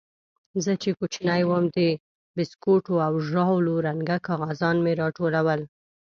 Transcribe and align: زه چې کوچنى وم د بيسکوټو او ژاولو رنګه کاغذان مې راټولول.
زه 0.63 0.71
چې 0.81 0.89
کوچنى 0.99 1.41
وم 1.45 1.63
د 1.77 1.79
بيسکوټو 2.37 2.95
او 3.07 3.13
ژاولو 3.29 3.73
رنګه 3.87 4.17
کاغذان 4.27 4.75
مې 4.85 4.93
راټولول. 5.01 5.61